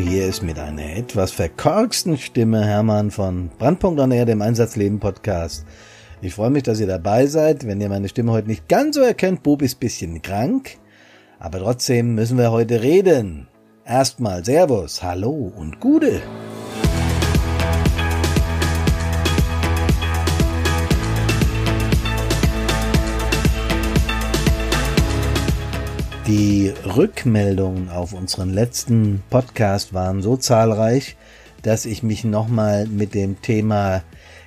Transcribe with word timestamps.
hier 0.00 0.26
ist 0.26 0.42
mit 0.42 0.58
einer 0.58 0.96
etwas 0.96 1.30
verkorksten 1.30 2.16
Stimme 2.16 2.64
Hermann 2.64 3.10
von 3.10 3.50
Brandpunkt 3.58 4.00
on 4.00 4.10
Air, 4.10 4.24
dem 4.24 4.40
Einsatzleben 4.40 4.98
Podcast. 4.98 5.66
Ich 6.22 6.34
freue 6.34 6.50
mich, 6.50 6.62
dass 6.62 6.80
ihr 6.80 6.86
dabei 6.86 7.26
seid. 7.26 7.66
Wenn 7.66 7.80
ihr 7.80 7.88
meine 7.88 8.08
Stimme 8.08 8.32
heute 8.32 8.48
nicht 8.48 8.68
ganz 8.68 8.96
so 8.96 9.02
erkennt, 9.02 9.42
Bub 9.42 9.62
ist 9.62 9.78
bisschen 9.78 10.22
krank. 10.22 10.78
Aber 11.38 11.58
trotzdem 11.58 12.14
müssen 12.14 12.38
wir 12.38 12.50
heute 12.50 12.82
reden. 12.82 13.48
Erstmal 13.84 14.44
Servus, 14.44 15.02
Hallo 15.02 15.52
und 15.56 15.80
Gude. 15.80 16.22
Die 26.30 26.72
Rückmeldungen 26.96 27.88
auf 27.88 28.12
unseren 28.12 28.50
letzten 28.50 29.20
Podcast 29.30 29.92
waren 29.94 30.22
so 30.22 30.36
zahlreich, 30.36 31.16
dass 31.62 31.86
ich 31.86 32.04
mich 32.04 32.22
nochmal 32.22 32.86
mit 32.86 33.14
dem 33.14 33.42
Thema 33.42 34.04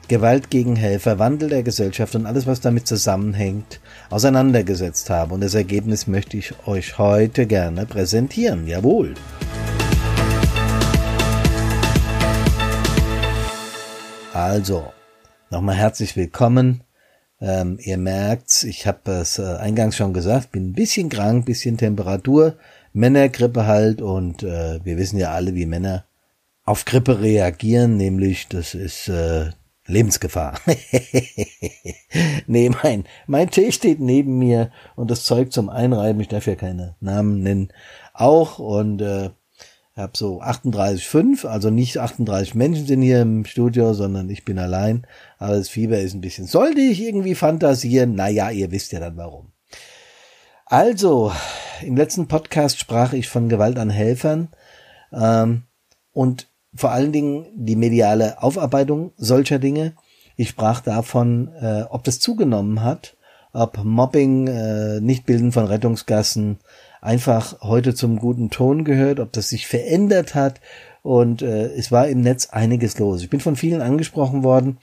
Gewalt 0.08 0.50
gegen 0.50 0.78
Helfer, 0.78 1.20
Wandel 1.20 1.50
der 1.50 1.62
Gesellschaft 1.62 2.16
und 2.16 2.26
alles, 2.26 2.48
was 2.48 2.62
damit 2.62 2.88
zusammenhängt, 2.88 3.82
auseinandergesetzt 4.10 5.10
habe. 5.10 5.34
Und 5.34 5.42
das 5.42 5.56
Ergebnis 5.56 6.08
möchte 6.08 6.38
ich 6.38 6.54
euch 6.66 6.98
heute 7.00 7.48
gerne 7.48 7.86
präsentieren. 7.86 8.66
Jawohl. 8.66 9.16
Also, 14.32 14.94
nochmal 15.50 15.76
herzlich 15.76 16.16
willkommen 16.16 16.82
ähm, 17.44 17.78
ihr 17.82 17.98
merkt's, 17.98 18.64
ich 18.64 18.88
habe 18.88 19.12
es 19.12 19.38
äh, 19.38 19.58
eingangs 19.58 19.98
schon 19.98 20.14
gesagt, 20.14 20.54
bin 20.54 20.70
ein 20.70 20.74
bisschen 20.74 21.10
krank, 21.10 21.46
bisschen 21.46 21.78
Temperatur, 21.78 22.56
Männergrippe 22.94 23.66
halt 23.66 24.02
und 24.02 24.44
äh, 24.44 24.80
wir 24.86 24.98
wissen 24.98 25.20
ja 25.20 25.32
alle, 25.32 25.54
wie 25.54 25.66
Männer 25.66 26.06
auf 26.64 26.86
Grippe 26.86 27.20
reagieren, 27.20 27.98
nämlich 27.98 28.48
das 28.48 28.74
ist 28.76 29.10
äh, 29.10 29.50
Lebensgefahr. 29.86 30.58
nee, 32.48 32.72
mein, 32.82 33.04
mein 33.28 33.50
Tee 33.50 33.74
steht 33.74 34.00
neben 34.00 34.38
mir 34.38 34.72
und 34.96 35.12
das 35.12 35.26
Zeug 35.26 35.52
zum 35.52 35.68
Einreiben, 35.68 36.22
ich 36.22 36.30
darf 36.30 36.48
ja 36.48 36.56
keine 36.56 36.96
Namen 37.02 37.44
nennen, 37.44 37.74
auch 38.14 38.58
und 38.58 39.02
äh, 39.02 39.32
habe 39.96 40.14
so 40.16 40.42
38,5, 40.42 41.46
also 41.46 41.70
nicht 41.70 42.00
38 42.00 42.56
Menschen 42.56 42.88
sind 42.88 43.02
hier 43.02 43.22
im 43.22 43.46
Studio, 43.46 43.94
sondern 43.94 44.30
ich 44.30 44.44
bin 44.44 44.58
allein. 44.58 45.06
Aber 45.38 45.56
das 45.56 45.70
Fieber 45.70 46.00
ist 46.00 46.14
ein 46.14 46.22
bisschen. 46.22 46.48
Sollte 46.48 46.82
ich 46.82 47.02
irgendwie 47.02 47.36
fantasieren? 47.36 48.16
Naja, 48.16 48.50
ihr 48.50 48.72
wisst 48.72 48.92
ja 48.92 49.00
dann 49.00 49.18
warum. 49.18 49.52
Also, 50.66 51.32
im 51.84 51.96
letzten 51.96 52.28
Podcast 52.28 52.80
sprach 52.80 53.14
ich 53.14 53.30
von 53.30 53.50
Gewalt 53.50 53.78
an 53.78 53.92
Helfern 53.92 54.48
ähm, 55.12 55.64
und 56.12 56.48
vor 56.74 56.92
allen 56.92 57.12
Dingen 57.12 57.46
die 57.56 57.76
mediale 57.76 58.42
Aufarbeitung 58.42 59.12
solcher 59.18 59.60
Dinge. 59.60 59.94
Ich 60.36 60.50
sprach 60.50 60.82
davon, 60.82 61.54
äh, 61.62 61.84
ob 61.90 62.04
das 62.04 62.20
zugenommen 62.20 62.82
hat, 62.82 63.16
ob 63.52 63.84
Mobbing, 63.84 64.48
äh, 64.48 65.00
Nichtbilden 65.00 65.52
von 65.52 65.66
Rettungsgassen, 65.66 66.58
einfach 67.04 67.62
heute 67.62 67.94
zum 67.94 68.18
guten 68.18 68.50
Ton 68.50 68.86
gehört, 68.86 69.20
ob 69.20 69.32
das 69.34 69.50
sich 69.50 69.68
verändert 69.68 70.36
hat. 70.36 70.62
Und 71.02 71.42
äh, 71.42 71.66
es 71.74 71.92
war 71.92 72.08
im 72.08 72.22
Netz 72.22 72.50
einiges 72.50 72.98
los. 72.98 73.22
Ich 73.22 73.30
bin 73.30 73.42
von 73.42 73.58
vielen 73.58 73.82
angesprochen 73.82 74.44
worden, 74.44 74.78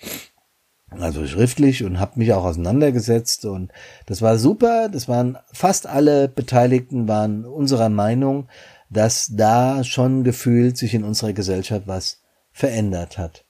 also 0.91 1.27
schriftlich 1.27 1.83
und 1.83 1.99
habe 1.99 2.19
mich 2.19 2.33
auch 2.33 2.45
auseinandergesetzt 2.45 3.47
und 3.47 3.73
das 4.07 4.21
war 4.21 4.39
super. 4.39 4.89
Das 4.91 5.09
waren 5.09 5.39
fast 5.53 5.87
alle 5.87 6.29
Beteiligten 6.29 7.09
waren 7.09 7.47
unserer 7.47 7.89
Meinung, 7.89 8.49
dass 8.91 9.31
da 9.33 9.83
schon 9.83 10.25
gefühlt 10.25 10.77
sich 10.77 10.95
in 10.95 11.05
unserer 11.05 11.33
Gesellschaft 11.33 11.87
was 11.87 12.21
verändert 12.53 13.17
hat. 13.17 13.45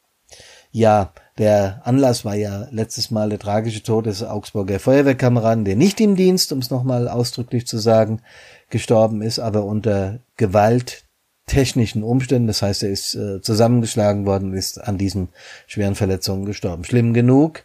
Ja, 0.73 1.13
der 1.37 1.81
Anlass 1.85 2.25
war 2.25 2.37
ja 2.37 2.69
letztes 2.71 3.11
Mal 3.11 3.29
der 3.29 3.41
tragische 3.41 3.83
Tod 3.83 4.07
des 4.07 4.23
Augsburger 4.23 4.79
Feuerwehrkameraden, 4.79 5.65
der 5.65 5.75
nicht 5.75 6.01
im 6.01 6.15
Dienst, 6.15 6.53
um 6.53 6.61
es 6.61 6.71
nochmal 6.71 7.09
ausdrücklich 7.09 7.67
zu 7.67 7.79
sagen, 7.79 8.23
gestorben 8.69 9.21
ist, 9.21 9.41
aber 9.41 9.65
unter 9.65 10.21
gewalttechnischen 10.37 12.05
Umständen. 12.05 12.47
Das 12.47 12.63
heißt, 12.63 12.85
er 12.85 12.91
ist 12.91 13.17
äh, 13.17 13.41
zusammengeschlagen 13.41 14.27
worden, 14.27 14.55
ist 14.55 14.81
an 14.81 14.97
diesen 14.97 15.31
schweren 15.67 15.97
Verletzungen 15.97 16.45
gestorben. 16.45 16.85
Schlimm 16.85 17.15
genug. 17.15 17.65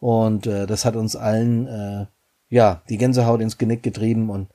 Und 0.00 0.46
äh, 0.46 0.66
das 0.66 0.84
hat 0.84 0.96
uns 0.96 1.16
allen 1.16 1.66
äh, 1.66 2.06
ja 2.50 2.82
die 2.90 2.98
Gänsehaut 2.98 3.40
ins 3.40 3.56
Genick 3.56 3.82
getrieben 3.82 4.28
und 4.28 4.48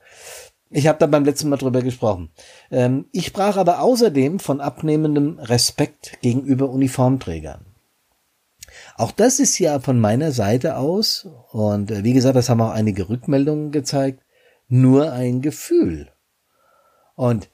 ich 0.72 0.86
habe 0.86 1.00
da 1.00 1.06
beim 1.06 1.24
letzten 1.24 1.48
Mal 1.48 1.56
drüber 1.56 1.82
gesprochen. 1.82 2.30
Ähm, 2.70 3.06
ich 3.10 3.26
sprach 3.26 3.56
aber 3.56 3.80
außerdem 3.82 4.38
von 4.38 4.60
abnehmendem 4.60 5.40
Respekt 5.40 6.18
gegenüber 6.22 6.70
Uniformträgern. 6.70 7.69
Auch 9.00 9.12
das 9.12 9.38
ist 9.38 9.58
ja 9.58 9.80
von 9.80 9.98
meiner 9.98 10.30
Seite 10.30 10.76
aus, 10.76 11.26
und 11.52 11.90
äh, 11.90 12.04
wie 12.04 12.12
gesagt, 12.12 12.36
das 12.36 12.50
haben 12.50 12.60
auch 12.60 12.72
einige 12.72 13.08
Rückmeldungen 13.08 13.70
gezeigt, 13.70 14.22
nur 14.68 15.12
ein 15.12 15.40
Gefühl. 15.40 16.10
Und 17.14 17.48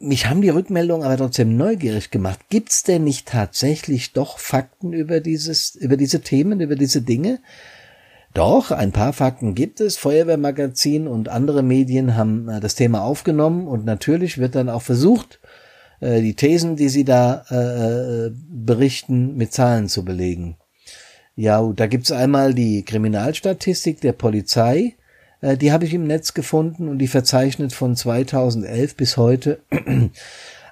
mich 0.00 0.26
haben 0.26 0.42
die 0.42 0.48
Rückmeldungen 0.48 1.06
aber 1.06 1.18
trotzdem 1.18 1.56
neugierig 1.56 2.10
gemacht. 2.10 2.40
Gibt's 2.48 2.82
denn 2.82 3.04
nicht 3.04 3.28
tatsächlich 3.28 4.12
doch 4.12 4.40
Fakten 4.40 4.92
über 4.92 5.20
dieses, 5.20 5.76
über 5.76 5.96
diese 5.96 6.20
Themen, 6.20 6.60
über 6.60 6.74
diese 6.74 7.02
Dinge? 7.02 7.38
Doch, 8.32 8.72
ein 8.72 8.90
paar 8.90 9.12
Fakten 9.12 9.54
gibt 9.54 9.80
es. 9.80 9.96
Feuerwehrmagazin 9.96 11.06
und 11.06 11.28
andere 11.28 11.62
Medien 11.62 12.16
haben 12.16 12.48
äh, 12.48 12.58
das 12.58 12.74
Thema 12.74 13.02
aufgenommen 13.02 13.68
und 13.68 13.84
natürlich 13.84 14.38
wird 14.38 14.56
dann 14.56 14.68
auch 14.68 14.82
versucht, 14.82 15.38
äh, 16.04 16.20
die 16.20 16.34
Thesen, 16.34 16.76
die 16.76 16.90
sie 16.90 17.04
da 17.04 17.44
äh, 17.48 18.30
berichten, 18.30 19.36
mit 19.36 19.52
Zahlen 19.52 19.88
zu 19.88 20.04
belegen. 20.04 20.56
Ja, 21.34 21.62
da 21.74 21.86
gibt's 21.86 22.12
einmal 22.12 22.54
die 22.54 22.84
Kriminalstatistik 22.84 24.00
der 24.02 24.12
Polizei, 24.12 24.96
äh, 25.40 25.56
die 25.56 25.72
habe 25.72 25.86
ich 25.86 25.94
im 25.94 26.06
Netz 26.06 26.34
gefunden 26.34 26.88
und 26.88 26.98
die 26.98 27.08
verzeichnet 27.08 27.72
von 27.72 27.96
2011 27.96 28.96
bis 28.96 29.16
heute 29.16 29.60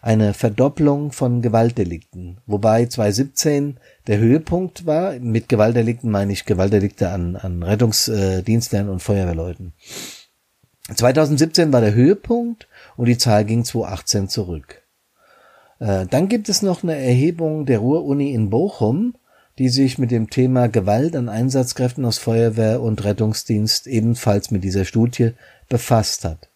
eine 0.02 0.34
Verdopplung 0.34 1.12
von 1.12 1.40
Gewaltdelikten, 1.40 2.38
wobei 2.46 2.84
2017 2.84 3.78
der 4.06 4.18
Höhepunkt 4.18 4.84
war. 4.84 5.18
Mit 5.18 5.48
Gewaltdelikten 5.48 6.10
meine 6.10 6.32
ich 6.32 6.44
Gewaltdelikte 6.44 7.08
an, 7.08 7.36
an 7.36 7.62
Rettungsdienstlern 7.62 8.90
und 8.90 9.00
Feuerwehrleuten. 9.00 9.72
2017 10.94 11.72
war 11.72 11.80
der 11.80 11.94
Höhepunkt 11.94 12.68
und 12.96 13.06
die 13.06 13.16
Zahl 13.16 13.44
ging 13.44 13.64
2018 13.64 14.28
zurück. 14.28 14.81
Äh, 15.82 16.06
dann 16.06 16.28
gibt 16.28 16.48
es 16.48 16.62
noch 16.62 16.84
eine 16.84 16.96
Erhebung 16.96 17.66
der 17.66 17.80
Ruhr-Uni 17.80 18.32
in 18.32 18.50
Bochum, 18.50 19.14
die 19.58 19.68
sich 19.68 19.98
mit 19.98 20.12
dem 20.12 20.30
Thema 20.30 20.68
Gewalt 20.68 21.16
an 21.16 21.28
Einsatzkräften 21.28 22.04
aus 22.04 22.18
Feuerwehr 22.18 22.80
und 22.80 23.02
Rettungsdienst 23.02 23.88
ebenfalls 23.88 24.52
mit 24.52 24.62
dieser 24.62 24.84
Studie 24.84 25.32
befasst 25.68 26.24
hat. 26.24 26.48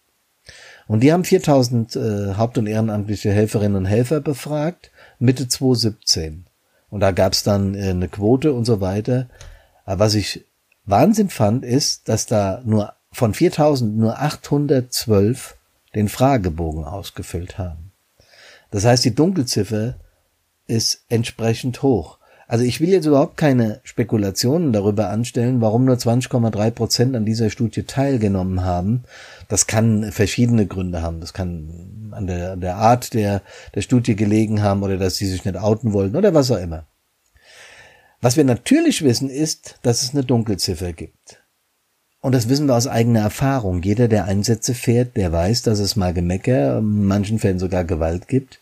Und 0.87 1.01
die 1.01 1.11
haben 1.11 1.25
4000 1.25 1.95
äh, 1.97 2.35
haupt- 2.35 2.57
und 2.57 2.67
ehrenamtliche 2.67 3.29
Helferinnen 3.29 3.75
und 3.75 3.85
Helfer 3.85 4.21
befragt, 4.21 4.91
Mitte 5.19 5.49
2017. 5.49 6.45
Und 6.89 7.01
da 7.01 7.11
gab 7.11 7.33
es 7.33 7.43
dann 7.43 7.75
äh, 7.75 7.89
eine 7.89 8.07
Quote 8.07 8.53
und 8.53 8.63
so 8.63 8.79
weiter. 8.79 9.27
Aber 9.83 10.05
was 10.05 10.13
ich 10.13 10.45
Wahnsinn 10.85 11.29
fand, 11.29 11.65
ist, 11.65 12.07
dass 12.07 12.27
da 12.27 12.61
nur 12.63 12.93
von 13.11 13.33
4000 13.33 13.97
nur 13.97 14.21
812 14.21 15.57
den 15.95 16.07
Fragebogen 16.07 16.85
ausgefüllt 16.85 17.57
haben. 17.57 17.86
Das 18.71 18.85
heißt, 18.85 19.05
die 19.05 19.15
Dunkelziffer 19.15 19.95
ist 20.67 21.05
entsprechend 21.09 21.81
hoch. 21.81 22.17
Also 22.47 22.63
ich 22.63 22.79
will 22.79 22.89
jetzt 22.89 23.05
überhaupt 23.05 23.35
keine 23.35 23.81
Spekulationen 23.83 24.71
darüber 24.71 25.09
anstellen, 25.09 25.59
warum 25.59 25.83
nur 25.83 25.97
20,3 25.97 26.71
Prozent 26.71 27.15
an 27.15 27.25
dieser 27.25 27.49
Studie 27.49 27.83
teilgenommen 27.83 28.63
haben. 28.63 29.03
Das 29.49 29.67
kann 29.67 30.11
verschiedene 30.13 30.65
Gründe 30.65 31.01
haben. 31.01 31.19
Das 31.19 31.33
kann 31.33 32.11
an 32.11 32.25
der, 32.25 32.55
der 32.55 32.77
Art 32.77 33.13
der, 33.13 33.41
der 33.75 33.81
Studie 33.81 34.15
gelegen 34.15 34.61
haben 34.61 34.81
oder 34.81 34.97
dass 34.97 35.17
sie 35.17 35.27
sich 35.27 35.43
nicht 35.43 35.57
outen 35.57 35.91
wollten 35.91 36.15
oder 36.15 36.33
was 36.33 36.49
auch 36.49 36.57
immer. 36.57 36.85
Was 38.21 38.37
wir 38.37 38.45
natürlich 38.45 39.03
wissen 39.03 39.29
ist, 39.29 39.75
dass 39.83 40.01
es 40.01 40.13
eine 40.13 40.23
Dunkelziffer 40.23 40.93
gibt. 40.93 41.43
Und 42.19 42.33
das 42.33 42.49
wissen 42.49 42.65
wir 42.67 42.75
aus 42.75 42.87
eigener 42.87 43.19
Erfahrung. 43.19 43.83
Jeder, 43.83 44.07
der 44.07 44.25
Einsätze 44.25 44.73
fährt, 44.73 45.15
der 45.17 45.31
weiß, 45.31 45.61
dass 45.61 45.79
es 45.79 45.95
mal 45.95 46.13
Gemecker, 46.13 46.79
in 46.79 47.05
manchen 47.05 47.39
Fällen 47.39 47.59
sogar 47.59 47.83
Gewalt 47.83 48.27
gibt. 48.27 48.59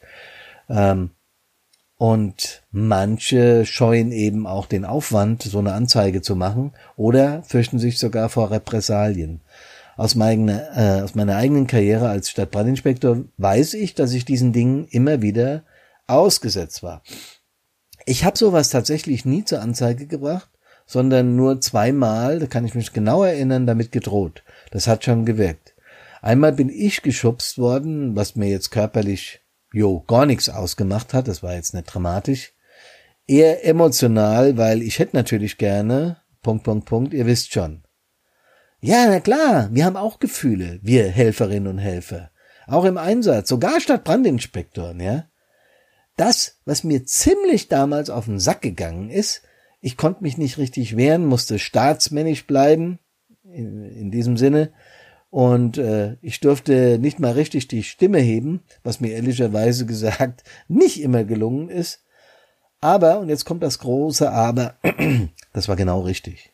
Ähm, 0.70 1.12
und 1.98 2.64
manche 2.72 3.66
scheuen 3.66 4.12
eben 4.12 4.48
auch 4.48 4.66
den 4.66 4.84
Aufwand, 4.84 5.44
so 5.44 5.60
eine 5.60 5.74
Anzeige 5.74 6.22
zu 6.22 6.36
machen 6.36 6.74
oder 6.98 7.44
fürchten 7.44 7.80
sich 7.80 8.00
sogar 8.00 8.30
vor 8.30 8.52
Repressalien. 8.52 9.42
Aus 9.96 10.16
meiner, 10.16 10.78
äh, 10.78 11.02
aus 11.02 11.16
meiner 11.16 11.38
eigenen 11.38 11.68
Karriere 11.68 12.10
als 12.10 12.30
Stadtbrandinspektor 12.30 13.24
weiß 13.38 13.76
ich, 13.76 13.96
dass 13.96 14.12
ich 14.12 14.26
diesen 14.26 14.52
Dingen 14.52 14.88
immer 14.90 15.22
wieder 15.22 15.64
ausgesetzt 16.06 16.84
war. 16.84 17.02
Ich 18.06 18.26
habe 18.26 18.38
sowas 18.38 18.70
tatsächlich 18.70 19.24
nie 19.24 19.46
zur 19.46 19.62
Anzeige 19.62 20.06
gebracht, 20.06 20.50
sondern 20.86 21.38
nur 21.38 21.62
zweimal, 21.62 22.40
da 22.40 22.46
kann 22.46 22.66
ich 22.66 22.76
mich 22.76 22.92
genau 22.92 23.24
erinnern, 23.24 23.66
damit 23.66 23.94
gedroht. 23.94 24.44
Das 24.70 24.88
hat 24.88 25.06
schon 25.06 25.26
gewirkt. 25.26 25.74
Einmal 26.22 26.52
bin 26.52 26.70
ich 26.70 27.02
geschubst 27.02 27.58
worden, 27.58 28.16
was 28.16 28.36
mir 28.36 28.50
jetzt 28.50 28.72
körperlich 28.72 29.42
jo, 29.76 30.00
gar 30.08 30.26
nichts 30.26 30.48
ausgemacht 30.48 31.14
hat, 31.14 31.28
das 31.28 31.44
war 31.44 31.54
jetzt 31.54 31.74
nicht 31.74 31.94
dramatisch. 31.94 32.54
Eher 33.28 33.66
emotional, 33.66 34.58
weil 34.58 34.82
ich 34.82 35.00
hätte 35.00 35.18
natürlich 35.18 35.58
gerne, 35.58 36.22
Punkt, 36.42 36.64
Punkt, 36.64 36.86
Punkt, 36.86 37.14
ihr 37.14 37.26
wisst 37.26 37.52
schon. 37.52 37.84
Ja, 38.80 39.08
na 39.08 39.20
klar, 39.20 39.68
wir 39.74 39.84
haben 39.84 39.98
auch 39.98 40.20
Gefühle, 40.20 40.80
wir 40.82 41.10
Helferinnen 41.10 41.68
und 41.68 41.78
Helfer. 41.80 42.32
Auch 42.68 42.86
im 42.86 42.98
Einsatz, 42.98 43.50
sogar 43.50 43.82
statt 43.82 44.06
Brandinspektoren, 44.06 45.02
ja. 45.02 45.26
Das, 46.16 46.62
was 46.64 46.86
mir 46.86 47.06
ziemlich 47.06 47.68
damals 47.68 48.10
auf 48.10 48.26
den 48.26 48.40
Sack 48.40 48.62
gegangen 48.62 49.10
ist, 49.10 49.42
ich 49.82 49.98
konnte 49.98 50.24
mich 50.24 50.38
nicht 50.38 50.58
richtig 50.58 50.96
wehren, 50.96 51.26
musste 51.26 51.60
staatsmännisch 51.60 52.48
bleiben, 52.48 53.00
in, 53.44 53.84
in 53.84 54.10
diesem 54.10 54.38
Sinne, 54.38 54.72
und 55.36 55.78
äh, 55.78 56.16
ich 56.22 56.40
durfte 56.40 56.98
nicht 56.98 57.20
mal 57.20 57.34
richtig 57.34 57.68
die 57.68 57.84
Stimme 57.84 58.20
heben, 58.20 58.62
was 58.84 59.02
mir 59.02 59.12
ehrlicherweise 59.12 59.86
gesagt 59.86 60.46
nicht 60.70 61.02
immer 61.02 61.26
gelungen 61.26 61.68
ist. 61.68 62.06
Aber, 62.80 63.20
und 63.20 63.28
jetzt 63.28 63.44
kommt 63.44 63.62
das 63.62 63.80
große 63.80 64.32
Aber, 64.32 64.76
das 65.54 65.68
war 65.68 65.76
genau 65.76 66.00
richtig. 66.00 66.54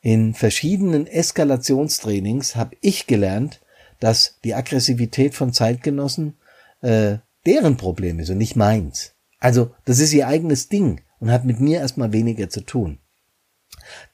In 0.00 0.32
verschiedenen 0.32 1.06
Eskalationstrainings 1.06 2.56
habe 2.56 2.78
ich 2.80 3.06
gelernt, 3.06 3.60
dass 4.00 4.40
die 4.44 4.54
Aggressivität 4.54 5.34
von 5.34 5.52
Zeitgenossen 5.52 6.38
äh, 6.80 7.18
deren 7.44 7.76
Problem 7.76 8.18
ist 8.18 8.30
und 8.30 8.38
nicht 8.38 8.56
meins. 8.56 9.12
Also 9.40 9.74
das 9.84 9.98
ist 9.98 10.14
ihr 10.14 10.26
eigenes 10.26 10.70
Ding 10.70 11.02
und 11.18 11.30
hat 11.30 11.44
mit 11.44 11.60
mir 11.60 11.80
erstmal 11.80 12.14
weniger 12.14 12.48
zu 12.48 12.62
tun. 12.62 12.98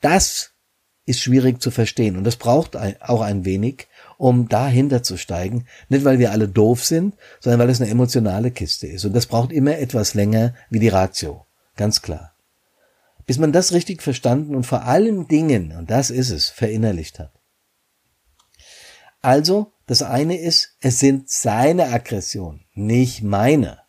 Das 0.01 0.55
ist 1.05 1.21
schwierig 1.21 1.63
zu 1.63 1.71
verstehen 1.71 2.17
und 2.17 2.25
das 2.25 2.35
braucht 2.35 2.77
auch 2.77 3.21
ein 3.21 3.45
wenig, 3.45 3.87
um 4.23 4.49
dahinter 4.49 5.03
zu 5.03 5.17
steigen. 5.17 5.67
Nicht, 5.89 6.05
weil 6.05 6.21
wir 6.21 6.31
alle 6.31 6.47
doof 6.47 6.85
sind, 6.85 7.17
sondern 7.41 7.59
weil 7.59 7.71
es 7.71 7.81
eine 7.81 7.91
emotionale 7.91 8.53
Kiste 8.53 8.87
ist. 8.87 9.05
Und 9.05 9.15
das 9.15 9.27
braucht 9.27 9.51
immer 9.51 9.79
etwas 9.79 10.15
länger 10.15 10.55
wie 10.71 10.79
die 10.79 10.91
Ratio. 10.91 11.45
Ganz 11.75 12.03
klar. 12.03 12.33
Bis 13.27 13.39
man 13.39 13.51
das 13.51 13.73
richtig 13.73 14.01
verstanden 14.01 14.55
und 14.55 14.63
vor 14.63 14.85
allen 14.85 15.27
Dingen, 15.27 15.73
und 15.77 15.91
das 15.91 16.11
ist 16.11 16.31
es, 16.31 16.51
verinnerlicht 16.51 17.19
hat. 17.19 17.33
Also, 19.23 19.73
das 19.87 20.05
eine 20.05 20.39
ist, 20.39 20.77
es 20.79 21.01
sind 21.01 21.29
seine 21.29 21.89
Aggressionen, 21.89 22.65
nicht 22.75 23.25
meine. 23.25 23.81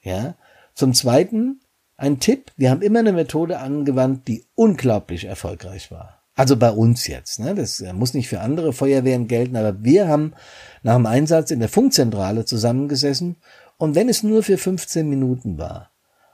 Ja. 0.00 0.36
Zum 0.74 0.94
zweiten, 0.94 1.60
ein 1.96 2.20
Tipp, 2.20 2.52
wir 2.56 2.70
haben 2.70 2.82
immer 2.82 3.00
eine 3.00 3.12
Methode 3.12 3.58
angewandt, 3.58 4.28
die 4.28 4.44
unglaublich 4.54 5.24
erfolgreich 5.24 5.90
war. 5.90 6.21
Also 6.34 6.56
bei 6.56 6.70
uns 6.70 7.06
jetzt. 7.06 7.40
Ne? 7.40 7.54
Das 7.54 7.80
äh, 7.80 7.92
muss 7.92 8.14
nicht 8.14 8.28
für 8.28 8.40
andere 8.40 8.72
Feuerwehren 8.72 9.28
gelten, 9.28 9.56
aber 9.56 9.82
wir 9.84 10.08
haben 10.08 10.32
nach 10.82 10.96
dem 10.96 11.06
Einsatz 11.06 11.50
in 11.50 11.60
der 11.60 11.68
Funkzentrale 11.68 12.44
zusammengesessen 12.44 13.36
und 13.76 13.94
wenn 13.94 14.08
es 14.08 14.22
nur 14.22 14.42
für 14.42 14.58
15 14.58 15.08
Minuten 15.08 15.58
war 15.58 15.90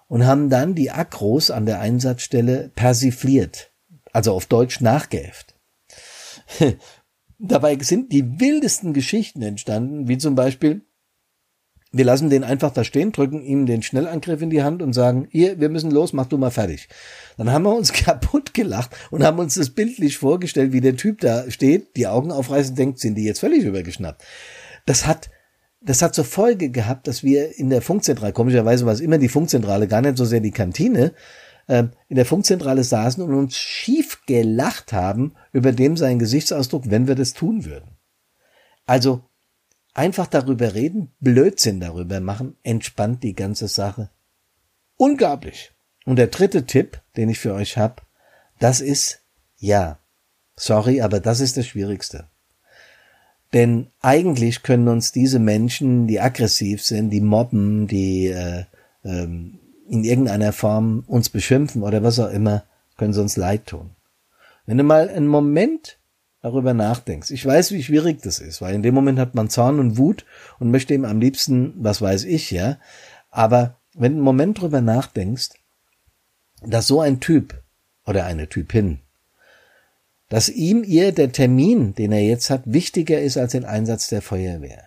und 0.07 0.27
haben 0.27 0.51
dann 0.51 0.75
die 0.75 0.91
Akros 0.91 1.51
an 1.51 1.67
der 1.67 1.81
Einsatzstelle 1.81 2.71
persifliert, 2.75 3.73
also 4.13 4.35
auf 4.35 4.47
Deutsch 4.47 4.81
nachgeäfft. 4.81 5.55
Dabei 7.39 7.79
sind 7.81 8.13
die 8.13 8.41
wildesten 8.41 8.93
Geschichten 8.93 9.43
entstanden, 9.43 10.09
wie 10.09 10.19
zum 10.19 10.35
Beispiel, 10.35 10.83
wir 11.91 12.05
lassen 12.05 12.29
den 12.29 12.45
einfach 12.45 12.71
da 12.71 12.85
stehen, 12.85 13.13
drücken 13.13 13.43
ihm 13.43 13.65
den 13.65 13.83
Schnellangriff 13.83 14.43
in 14.43 14.51
die 14.51 14.63
Hand 14.63 14.83
und 14.83 14.93
sagen, 14.93 15.27
hier, 15.31 15.59
wir 15.59 15.71
müssen 15.71 15.91
los, 15.91 16.13
mach 16.13 16.27
du 16.27 16.37
mal 16.37 16.51
fertig. 16.51 16.89
Dann 17.39 17.51
haben 17.51 17.63
wir 17.65 17.75
uns 17.75 17.93
kaputt 17.93 18.53
gelacht 18.53 18.91
und 19.11 19.25
haben 19.25 19.39
uns 19.39 19.55
das 19.55 19.71
bildlich 19.71 20.19
vorgestellt, 20.19 20.73
wie 20.73 20.83
der 20.83 20.97
Typ 20.97 21.21
da 21.21 21.51
steht, 21.51 21.97
die 21.97 22.07
Augen 22.07 22.31
aufreißen, 22.31 22.75
denkt, 22.75 22.99
sind 22.99 23.15
die 23.15 23.25
jetzt 23.25 23.41
völlig 23.41 23.65
übergeschnappt. 23.65 24.23
Das 24.85 25.07
hat, 25.07 25.31
das 25.81 26.03
hat 26.03 26.15
zur 26.15 26.25
Folge 26.25 26.71
gehabt, 26.71 27.07
dass 27.07 27.23
wir 27.23 27.59
in 27.59 27.71
der 27.71 27.81
Funkzentrale, 27.81 28.33
komischerweise 28.33 28.85
war 28.85 28.93
es 28.93 29.01
immer 29.01 29.19
die 29.19 29.29
Funkzentrale, 29.29 29.89
gar 29.89 30.03
nicht 30.03 30.19
so 30.19 30.27
sehr 30.27 30.41
die 30.41 30.51
Kantine, 30.51 31.15
äh, 31.69 31.85
in 32.09 32.17
der 32.17 32.27
Funkzentrale 32.27 32.85
saßen 32.85 33.23
und 33.23 33.33
uns 33.33 33.57
schief 33.57 34.21
gelacht 34.27 34.93
haben 34.93 35.33
über 35.53 35.73
dem 35.73 35.97
seinen 35.97 36.19
Gesichtsausdruck, 36.19 36.91
wenn 36.91 37.09
wir 37.09 37.15
das 37.15 37.33
tun 37.33 37.65
würden. 37.65 37.97
Also 38.85 39.28
Einfach 39.99 40.29
darüber 40.29 40.75
reden, 40.75 41.11
Blödsinn 41.19 41.81
darüber 41.81 42.21
machen, 42.21 42.57
entspannt 42.63 43.25
die 43.25 43.35
ganze 43.35 43.67
Sache. 43.67 44.11
Unglaublich. 44.97 45.73
Und 46.05 46.21
der 46.21 46.29
dritte 46.29 46.67
Tipp, 46.67 47.01
den 47.17 47.29
ich 47.29 47.41
für 47.41 47.53
euch 47.53 47.77
habe, 47.77 47.97
das 48.61 48.81
ist, 48.81 49.23
ja, 49.57 49.99
sorry, 50.55 51.01
aber 51.01 51.19
das 51.19 51.41
ist 51.41 51.57
das 51.57 51.67
Schwierigste. 51.67 52.29
Denn 53.53 53.89
eigentlich 54.01 54.63
können 54.63 54.87
uns 54.87 55.11
diese 55.11 55.41
Menschen, 55.41 56.07
die 56.07 56.21
aggressiv 56.21 56.85
sind, 56.85 57.11
die 57.11 57.21
mobben, 57.21 57.89
die 57.89 58.29
äh, 58.29 58.67
ähm, 59.05 59.59
in 59.89 60.05
irgendeiner 60.05 60.53
Form 60.53 61.03
uns 61.09 61.29
beschimpfen 61.29 61.83
oder 61.83 62.05
was 62.05 62.21
auch 62.21 62.31
immer, 62.31 62.63
können 62.99 63.15
sie 63.15 63.21
uns 63.21 63.37
leid 63.37 63.67
tun. 63.67 63.91
Wenn 64.65 64.79
du 64.79 64.85
mal 64.85 65.09
einen 65.09 65.27
Moment 65.27 65.98
darüber 66.43 66.75
nachdenkst. 66.75 67.31
Ich 67.31 67.45
weiß, 67.45 67.73
wie 67.73 67.83
schwierig 67.83 68.23
das 68.23 68.39
ist, 68.39 68.61
weil 68.61 68.75
in 68.75 68.83
dem 68.83 68.95
Moment 68.95 69.19
hat 69.19 69.35
man 69.35 69.51
Zorn 69.51 69.81
und 69.81 69.99
Wut 69.99 70.25
und 70.59 70.71
möchte 70.71 70.95
ihm 70.95 71.05
am 71.05 71.21
liebsten, 71.21 71.75
was 71.77 72.01
weiß 72.01 72.25
ich, 72.25 72.51
ja. 72.51 72.79
Aber 73.31 73.77
wenn 73.95 74.13
du 74.13 74.19
einen 74.19 74.25
Moment 74.25 74.61
drüber 74.61 74.81
nachdenkst, 74.81 75.51
dass 76.63 76.87
so 76.87 77.01
ein 77.01 77.21
Typ 77.21 77.61
oder 78.07 78.25
eine 78.25 78.49
Typin, 78.49 79.01
dass 80.29 80.49
ihm 80.49 80.85
ihr 80.85 81.13
der 81.13 81.33
Termin, 81.33 81.95
den 81.95 82.13
er 82.13 82.23
jetzt 82.23 82.51
hat, 82.51 82.63
wichtiger 82.67 83.21
ist 83.21 83.37
als 83.37 83.53
den 83.53 83.65
Einsatz 83.65 84.09
der 84.09 84.23
Feuerwehr, 84.23 84.85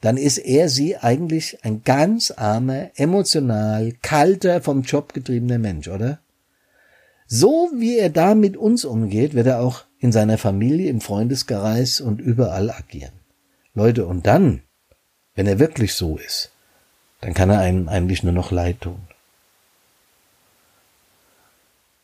dann 0.00 0.16
ist 0.16 0.38
er 0.38 0.68
sie 0.68 0.96
eigentlich 0.96 1.64
ein 1.64 1.82
ganz 1.82 2.30
armer, 2.30 2.90
emotional, 2.96 3.92
kalter, 4.02 4.60
vom 4.60 4.82
Job 4.82 5.14
getriebener 5.14 5.58
Mensch, 5.58 5.88
oder? 5.88 6.20
So 7.26 7.70
wie 7.74 7.98
er 7.98 8.10
da 8.10 8.34
mit 8.34 8.56
uns 8.56 8.84
umgeht, 8.84 9.34
wird 9.34 9.46
er 9.46 9.60
auch 9.60 9.84
in 9.98 10.12
seiner 10.12 10.38
Familie, 10.38 10.88
im 10.88 11.00
Freundeskreis 11.00 12.00
und 12.00 12.20
überall 12.20 12.70
agieren. 12.70 13.12
Leute, 13.74 14.06
und 14.06 14.26
dann, 14.26 14.62
wenn 15.34 15.46
er 15.46 15.58
wirklich 15.58 15.94
so 15.94 16.16
ist, 16.16 16.52
dann 17.20 17.34
kann 17.34 17.50
er 17.50 17.60
einem 17.60 17.88
eigentlich 17.88 18.22
nur 18.22 18.32
noch 18.32 18.50
leid 18.50 18.82
tun. 18.82 19.00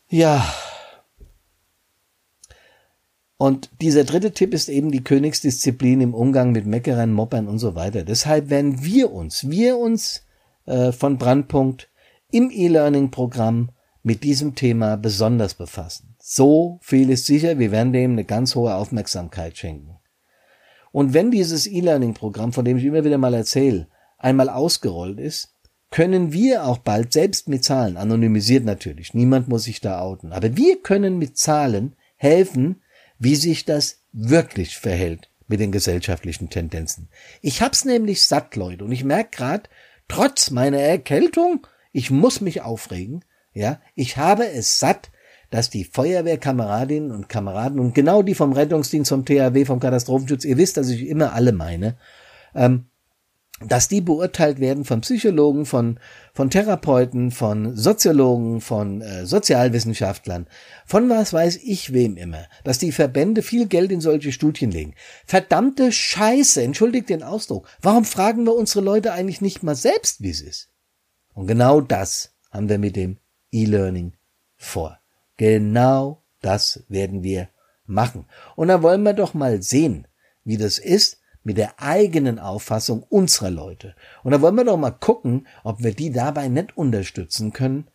Ja. 0.09 0.53
Und 3.37 3.69
dieser 3.81 4.03
dritte 4.03 4.31
Tipp 4.31 4.53
ist 4.53 4.69
eben 4.69 4.91
die 4.91 5.03
Königsdisziplin 5.03 6.01
im 6.01 6.13
Umgang 6.13 6.51
mit 6.51 6.65
Meckerern, 6.65 7.11
Moppern 7.11 7.47
und 7.47 7.59
so 7.59 7.75
weiter. 7.75 8.03
Deshalb 8.03 8.49
werden 8.49 8.83
wir 8.83 9.11
uns, 9.11 9.49
wir 9.49 9.77
uns 9.77 10.23
äh, 10.65 10.91
von 10.91 11.17
Brandpunkt 11.17 11.89
im 12.31 12.51
E-Learning-Programm 12.51 13.69
mit 14.03 14.23
diesem 14.23 14.53
Thema 14.53 14.97
besonders 14.97 15.53
befassen. 15.53 16.15
So 16.19 16.79
viel 16.81 17.09
ist 17.09 17.25
sicher, 17.25 17.57
wir 17.57 17.71
werden 17.71 17.93
dem 17.93 18.11
eine 18.11 18.25
ganz 18.25 18.53
hohe 18.55 18.75
Aufmerksamkeit 18.75 19.57
schenken. 19.57 19.97
Und 20.91 21.13
wenn 21.13 21.31
dieses 21.31 21.65
E-Learning-Programm, 21.65 22.53
von 22.53 22.65
dem 22.65 22.77
ich 22.77 22.83
immer 22.83 23.03
wieder 23.03 23.17
mal 23.17 23.33
erzähle, 23.33 23.87
einmal 24.17 24.49
ausgerollt 24.49 25.19
ist, 25.19 25.55
können 25.89 26.33
wir 26.33 26.65
auch 26.65 26.79
bald 26.79 27.13
selbst 27.13 27.47
mit 27.47 27.63
Zahlen, 27.63 27.97
anonymisiert 27.97 28.65
natürlich, 28.65 29.13
niemand 29.13 29.47
muss 29.47 29.63
sich 29.63 29.79
da 29.79 29.99
outen, 30.01 30.33
aber 30.33 30.57
wir 30.57 30.81
können 30.81 31.17
mit 31.17 31.37
Zahlen 31.37 31.95
helfen, 32.15 32.81
wie 33.19 33.35
sich 33.35 33.63
das 33.65 34.01
wirklich 34.11 34.77
verhält 34.77 35.29
mit 35.47 35.59
den 35.59 35.71
gesellschaftlichen 35.71 36.49
Tendenzen. 36.49 37.09
Ich 37.41 37.61
hab's 37.61 37.85
nämlich 37.85 38.23
satt, 38.23 38.55
Leute, 38.55 38.83
und 38.85 38.91
ich 38.91 39.03
merke 39.03 39.37
gerade, 39.37 39.69
trotz 40.07 40.49
meiner 40.49 40.79
Erkältung, 40.79 41.67
ich 41.91 42.09
muss 42.09 42.41
mich 42.41 42.61
aufregen, 42.61 43.23
ja, 43.53 43.79
ich 43.95 44.17
habe 44.17 44.47
es 44.47 44.79
satt, 44.79 45.11
dass 45.49 45.69
die 45.69 45.83
Feuerwehrkameradinnen 45.83 47.11
und 47.11 47.29
Kameraden 47.29 47.79
und 47.79 47.93
genau 47.93 48.23
die 48.23 48.33
vom 48.33 48.53
Rettungsdienst, 48.53 49.09
vom 49.09 49.23
THW, 49.23 49.65
vom 49.65 49.79
Katastrophenschutz, 49.79 50.45
ihr 50.45 50.57
wisst, 50.57 50.77
dass 50.77 50.89
ich 50.89 51.07
immer 51.07 51.33
alle 51.33 51.51
meine, 51.51 51.95
ähm, 52.55 52.87
dass 53.67 53.87
die 53.87 54.01
beurteilt 54.01 54.59
werden 54.59 54.83
von 54.83 55.01
Psychologen, 55.01 55.67
von, 55.67 55.99
von 56.33 56.49
Therapeuten, 56.49 57.29
von 57.29 57.75
Soziologen, 57.75 58.61
von 58.61 59.01
äh, 59.01 59.27
Sozialwissenschaftlern, 59.27 60.47
von 60.85 61.09
was 61.09 61.33
weiß 61.33 61.57
ich 61.57 61.93
wem 61.93 62.17
immer, 62.17 62.45
dass 62.63 62.79
die 62.79 62.91
Verbände 62.91 63.43
viel 63.43 63.67
Geld 63.67 63.91
in 63.91 64.01
solche 64.01 64.31
Studien 64.31 64.71
legen. 64.71 64.95
Verdammte 65.25 65.91
Scheiße, 65.91 66.63
entschuldigt 66.63 67.09
den 67.09 67.23
Ausdruck. 67.23 67.67
Warum 67.79 68.05
fragen 68.05 68.43
wir 68.45 68.55
unsere 68.55 68.83
Leute 68.83 69.13
eigentlich 69.13 69.39
nicht 69.39 69.63
mal 69.63 69.75
selbst, 69.75 70.21
wie 70.21 70.31
es 70.31 70.41
ist? 70.41 70.69
Und 71.33 71.47
genau 71.47 71.79
das 71.79 72.33
haben 72.51 72.69
wir 72.69 72.79
mit 72.79 72.95
dem 72.95 73.17
E-Learning 73.53 74.13
vor. 74.57 74.99
Genau 75.37 76.21
das 76.41 76.83
werden 76.89 77.23
wir 77.23 77.49
machen. 77.85 78.25
Und 78.55 78.67
da 78.67 78.81
wollen 78.81 79.03
wir 79.03 79.13
doch 79.13 79.33
mal 79.33 79.61
sehen, 79.61 80.07
wie 80.43 80.57
das 80.57 80.77
ist 80.77 81.19
mit 81.43 81.57
der 81.57 81.79
eigenen 81.79 82.39
Auffassung 82.39 83.03
unserer 83.03 83.49
Leute. 83.49 83.95
Und 84.23 84.31
da 84.31 84.41
wollen 84.41 84.55
wir 84.55 84.63
doch 84.63 84.77
mal 84.77 84.91
gucken, 84.91 85.47
ob 85.63 85.83
wir 85.83 85.93
die 85.93 86.11
dabei 86.11 86.47
nicht 86.47 86.77
unterstützen 86.77 87.51
können, 87.53 87.87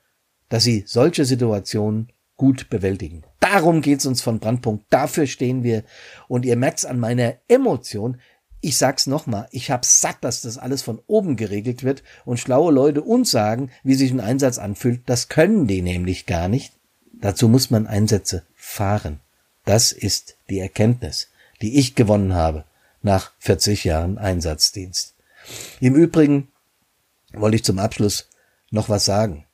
dass 0.49 0.65
sie 0.65 0.85
solche 0.87 1.25
Situationen 1.25 2.13
gut 2.37 2.71
bewältigen. 2.71 3.23
Darum 3.41 3.81
geht's 3.81 4.07
uns 4.07 4.23
von 4.23 4.39
Brandpunkt. 4.39 4.87
Dafür 4.91 5.27
stehen 5.27 5.63
wir. 5.63 5.85
Und 6.29 6.45
ihr 6.45 6.57
merkt's 6.57 6.85
an 6.85 7.01
meiner 7.01 7.35
Emotion. 7.49 8.21
Ich 8.61 8.77
sag's 8.77 9.07
nochmal, 9.07 9.49
ich 9.53 9.71
hab 9.71 9.85
satt, 9.85 10.17
dass 10.23 10.43
das 10.43 10.59
alles 10.59 10.83
von 10.83 11.01
oben 11.07 11.37
geregelt 11.37 11.85
wird 11.85 12.03
und 12.25 12.41
schlaue 12.41 12.73
Leute 12.73 13.03
uns 13.03 13.31
sagen, 13.31 13.71
wie 13.85 13.95
sich 13.95 14.11
ein 14.11 14.21
Einsatz 14.21 14.59
anfühlt. 14.59 15.03
Das 15.07 15.29
können 15.29 15.67
die 15.67 15.83
nämlich 15.83 16.27
gar 16.27 16.49
nicht. 16.49 16.73
Dazu 17.13 17.49
muss 17.49 17.71
man 17.71 17.87
Einsätze 17.87 18.45
fahren. 18.55 19.21
Das 19.65 19.93
ist 19.93 20.37
die 20.51 20.59
Erkenntnis, 20.59 21.29
die 21.61 21.79
ich 21.79 21.95
gewonnen 21.95 22.35
habe 22.35 22.65
nach 23.03 23.33
40 23.39 23.85
Jahren 23.85 24.19
Einsatzdienst. 24.19 25.15
Im 25.81 25.95
Übrigen 25.95 26.49
wollte 27.33 27.57
ich 27.57 27.65
zum 27.65 27.79
Abschluss 27.79 28.29
noch 28.71 28.89
was 28.89 29.05
sagen. 29.05 29.47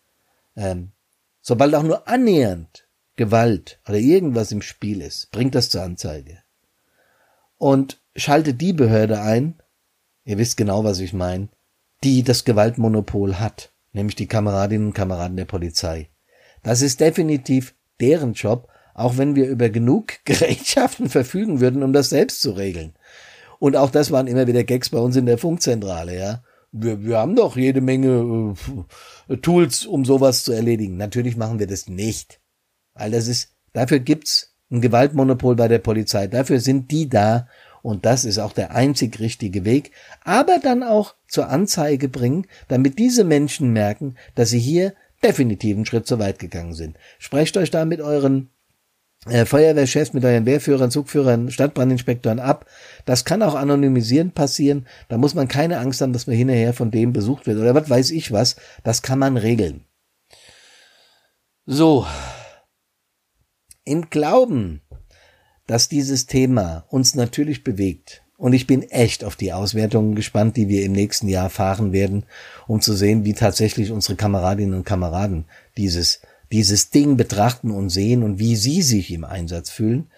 Ähm, 0.56 0.92
sobald 1.40 1.74
auch 1.74 1.82
nur 1.82 2.08
annähernd 2.08 2.86
Gewalt 3.16 3.80
oder 3.86 3.98
irgendwas 3.98 4.50
im 4.50 4.62
Spiel 4.62 5.00
ist, 5.00 5.30
bringt 5.30 5.54
das 5.54 5.68
zur 5.68 5.82
Anzeige. 5.82 6.43
Und 7.58 8.00
schaltet 8.16 8.60
die 8.60 8.72
Behörde 8.72 9.20
ein, 9.20 9.60
ihr 10.24 10.38
wisst 10.38 10.56
genau, 10.56 10.84
was 10.84 11.00
ich 11.00 11.12
meine, 11.12 11.48
die 12.02 12.22
das 12.22 12.44
Gewaltmonopol 12.44 13.38
hat, 13.38 13.72
nämlich 13.92 14.16
die 14.16 14.26
Kameradinnen 14.26 14.88
und 14.88 14.94
Kameraden 14.94 15.36
der 15.36 15.46
Polizei. 15.46 16.10
Das 16.62 16.82
ist 16.82 17.00
definitiv 17.00 17.74
deren 18.00 18.32
Job, 18.34 18.68
auch 18.94 19.16
wenn 19.16 19.34
wir 19.34 19.48
über 19.48 19.68
genug 19.68 20.14
Gerätschaften 20.24 21.08
verfügen 21.08 21.60
würden, 21.60 21.82
um 21.82 21.92
das 21.92 22.10
selbst 22.10 22.40
zu 22.40 22.52
regeln. 22.52 22.94
Und 23.58 23.76
auch 23.76 23.90
das 23.90 24.10
waren 24.10 24.26
immer 24.26 24.46
wieder 24.46 24.64
Gags 24.64 24.90
bei 24.90 24.98
uns 24.98 25.16
in 25.16 25.26
der 25.26 25.38
Funkzentrale, 25.38 26.18
ja. 26.18 26.42
Wir, 26.76 27.04
wir 27.04 27.18
haben 27.18 27.36
doch 27.36 27.56
jede 27.56 27.80
Menge 27.80 28.54
äh, 29.28 29.36
Tools, 29.36 29.86
um 29.86 30.04
sowas 30.04 30.42
zu 30.42 30.52
erledigen. 30.52 30.96
Natürlich 30.96 31.36
machen 31.36 31.60
wir 31.60 31.68
das 31.68 31.88
nicht. 31.88 32.40
Weil 32.94 33.12
das 33.12 33.28
ist, 33.28 33.54
dafür 33.72 34.00
gibt's 34.00 34.53
ein 34.70 34.80
Gewaltmonopol 34.80 35.56
bei 35.56 35.68
der 35.68 35.78
Polizei. 35.78 36.26
Dafür 36.26 36.60
sind 36.60 36.90
die 36.90 37.08
da. 37.08 37.48
Und 37.82 38.06
das 38.06 38.24
ist 38.24 38.38
auch 38.38 38.52
der 38.52 38.74
einzig 38.74 39.20
richtige 39.20 39.64
Weg. 39.64 39.90
Aber 40.24 40.58
dann 40.58 40.82
auch 40.82 41.14
zur 41.28 41.48
Anzeige 41.48 42.08
bringen, 42.08 42.46
damit 42.68 42.98
diese 42.98 43.24
Menschen 43.24 43.72
merken, 43.72 44.16
dass 44.34 44.50
sie 44.50 44.58
hier 44.58 44.94
definitiv 45.22 45.76
einen 45.76 45.86
Schritt 45.86 46.06
zu 46.06 46.18
weit 46.18 46.38
gegangen 46.38 46.74
sind. 46.74 46.96
Sprecht 47.18 47.56
euch 47.56 47.70
da 47.70 47.84
mit 47.84 48.00
euren 48.00 48.50
äh, 49.26 49.46
Feuerwehrchefs, 49.46 50.12
mit 50.12 50.24
euren 50.24 50.46
Wehrführern, 50.46 50.90
Zugführern, 50.90 51.50
Stadtbrandinspektoren 51.50 52.40
ab. 52.40 52.66
Das 53.04 53.24
kann 53.24 53.42
auch 53.42 53.54
anonymisieren 53.54 54.32
passieren. 54.32 54.86
Da 55.08 55.16
muss 55.16 55.34
man 55.34 55.48
keine 55.48 55.78
Angst 55.78 56.00
haben, 56.00 56.12
dass 56.12 56.26
man 56.26 56.36
hinterher 56.36 56.74
von 56.74 56.90
dem 56.90 57.12
besucht 57.12 57.46
wird 57.46 57.58
oder 57.58 57.74
was 57.74 57.88
weiß 57.88 58.10
ich 58.10 58.32
was. 58.32 58.56
Das 58.82 59.02
kann 59.02 59.18
man 59.18 59.36
regeln. 59.36 59.84
So. 61.66 62.06
Im 63.84 64.08
Glauben, 64.08 64.80
dass 65.66 65.88
dieses 65.88 66.26
Thema 66.26 66.86
uns 66.88 67.14
natürlich 67.14 67.64
bewegt, 67.64 68.22
und 68.36 68.52
ich 68.52 68.66
bin 68.66 68.82
echt 68.82 69.24
auf 69.24 69.36
die 69.36 69.52
Auswertungen 69.52 70.14
gespannt, 70.14 70.56
die 70.56 70.68
wir 70.68 70.84
im 70.84 70.92
nächsten 70.92 71.28
Jahr 71.28 71.50
fahren 71.50 71.92
werden, 71.92 72.24
um 72.66 72.80
zu 72.80 72.94
sehen, 72.94 73.24
wie 73.24 73.34
tatsächlich 73.34 73.92
unsere 73.92 74.16
Kameradinnen 74.16 74.74
und 74.74 74.84
Kameraden 74.84 75.44
dieses, 75.76 76.20
dieses 76.50 76.90
Ding 76.90 77.16
betrachten 77.16 77.70
und 77.70 77.90
sehen 77.90 78.22
und 78.22 78.38
wie 78.38 78.56
sie 78.56 78.82
sich 78.82 79.12
im 79.12 79.24
Einsatz 79.24 79.70
fühlen. 79.70 80.08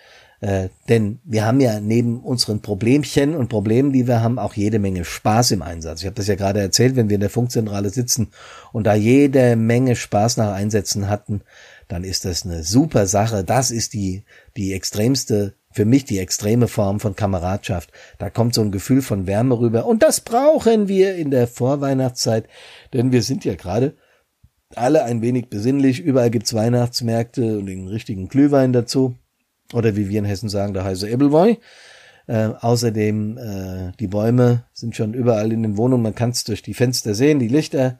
Äh, 0.40 0.68
denn 0.88 1.18
wir 1.24 1.46
haben 1.46 1.60
ja 1.60 1.80
neben 1.80 2.20
unseren 2.20 2.60
Problemchen 2.60 3.34
und 3.34 3.48
Problemen, 3.48 3.92
die 3.92 4.06
wir 4.06 4.22
haben, 4.22 4.38
auch 4.38 4.54
jede 4.54 4.78
Menge 4.78 5.04
Spaß 5.04 5.52
im 5.52 5.62
Einsatz. 5.62 6.00
Ich 6.00 6.06
habe 6.06 6.16
das 6.16 6.26
ja 6.26 6.34
gerade 6.34 6.60
erzählt, 6.60 6.96
wenn 6.96 7.08
wir 7.08 7.14
in 7.14 7.20
der 7.20 7.30
Funkzentrale 7.30 7.90
sitzen 7.90 8.28
und 8.72 8.86
da 8.86 8.94
jede 8.94 9.56
Menge 9.56 9.96
Spaß 9.96 10.36
nach 10.36 10.52
Einsätzen 10.52 11.08
hatten, 11.08 11.42
dann 11.88 12.04
ist 12.04 12.24
das 12.24 12.44
eine 12.44 12.64
super 12.64 13.06
Sache. 13.06 13.44
Das 13.44 13.70
ist 13.70 13.94
die, 13.94 14.24
die 14.56 14.72
extremste 14.74 15.54
für 15.76 15.84
mich 15.84 16.06
die 16.06 16.18
extreme 16.18 16.68
Form 16.68 17.00
von 17.00 17.14
Kameradschaft. 17.14 17.92
Da 18.18 18.30
kommt 18.30 18.54
so 18.54 18.62
ein 18.62 18.72
Gefühl 18.72 19.02
von 19.02 19.26
Wärme 19.26 19.58
rüber. 19.58 19.84
Und 19.84 20.02
das 20.02 20.22
brauchen 20.22 20.88
wir 20.88 21.16
in 21.16 21.30
der 21.30 21.46
Vorweihnachtszeit, 21.46 22.48
denn 22.94 23.12
wir 23.12 23.22
sind 23.22 23.44
ja 23.44 23.56
gerade 23.56 23.94
alle 24.74 25.04
ein 25.04 25.20
wenig 25.20 25.50
besinnlich. 25.50 26.00
Überall 26.00 26.30
gibt's 26.30 26.54
Weihnachtsmärkte 26.54 27.58
und 27.58 27.66
den 27.66 27.88
richtigen 27.88 28.28
Glühwein 28.28 28.72
dazu. 28.72 29.16
Oder 29.72 29.96
wie 29.96 30.08
wir 30.08 30.18
in 30.18 30.24
Hessen 30.24 30.48
sagen, 30.48 30.74
der 30.74 30.84
heiße 30.84 31.08
Ebelwoi. 31.08 31.58
Äh, 32.26 32.50
außerdem, 32.60 33.38
äh, 33.38 33.92
die 34.00 34.08
Bäume 34.08 34.64
sind 34.72 34.96
schon 34.96 35.14
überall 35.14 35.52
in 35.52 35.62
den 35.62 35.76
Wohnungen. 35.76 36.02
Man 36.02 36.14
kann 36.14 36.30
es 36.30 36.44
durch 36.44 36.62
die 36.62 36.74
Fenster 36.74 37.14
sehen. 37.14 37.38
Die 37.38 37.48
Lichter 37.48 37.98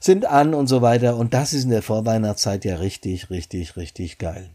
sind 0.00 0.26
an 0.26 0.54
und 0.54 0.66
so 0.66 0.82
weiter. 0.82 1.16
Und 1.16 1.34
das 1.34 1.52
ist 1.52 1.64
in 1.64 1.70
der 1.70 1.82
Vorweihnachtszeit 1.82 2.64
ja 2.64 2.76
richtig, 2.76 3.30
richtig, 3.30 3.76
richtig 3.76 4.18
geil. 4.18 4.50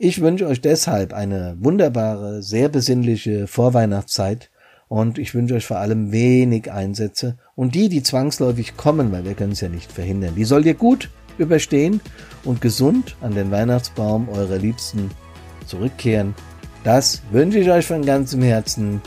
Ich 0.00 0.20
wünsche 0.20 0.46
euch 0.46 0.60
deshalb 0.60 1.12
eine 1.12 1.56
wunderbare, 1.58 2.40
sehr 2.40 2.68
besinnliche 2.68 3.48
Vorweihnachtszeit 3.48 4.48
und 4.86 5.18
ich 5.18 5.34
wünsche 5.34 5.56
euch 5.56 5.66
vor 5.66 5.78
allem 5.78 6.12
wenig 6.12 6.70
Einsätze 6.70 7.36
und 7.56 7.74
die, 7.74 7.88
die 7.88 8.04
zwangsläufig 8.04 8.76
kommen, 8.76 9.10
weil 9.10 9.24
wir 9.24 9.34
können 9.34 9.52
es 9.52 9.60
ja 9.60 9.68
nicht 9.68 9.90
verhindern, 9.90 10.36
die 10.36 10.44
sollt 10.44 10.66
ihr 10.66 10.74
gut 10.74 11.10
überstehen 11.36 12.00
und 12.44 12.60
gesund 12.60 13.16
an 13.20 13.34
den 13.34 13.50
Weihnachtsbaum 13.50 14.28
eurer 14.28 14.58
Liebsten 14.58 15.10
zurückkehren. 15.68 16.34
Das 16.84 17.22
wünsche 17.30 17.58
ich 17.58 17.70
euch 17.70 17.86
von 17.86 18.04
ganzem 18.04 18.42
Herzen. 18.42 19.00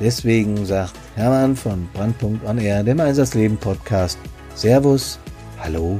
Deswegen 0.00 0.64
sagt 0.66 0.94
Hermann 1.16 1.56
von 1.56 1.88
Brandpunkt 1.92 2.44
on 2.46 2.58
Air, 2.58 2.82
dem 2.84 3.00
Einsatzleben 3.00 3.56
Podcast, 3.56 4.18
Servus, 4.54 5.18
Hallo 5.58 5.98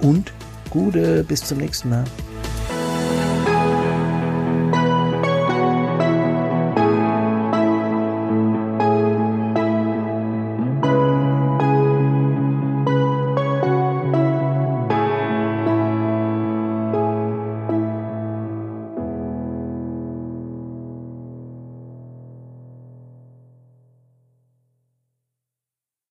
und 0.00 0.32
Gute, 0.70 1.24
bis 1.24 1.42
zum 1.42 1.58
nächsten 1.58 1.90
Mal. 1.90 2.04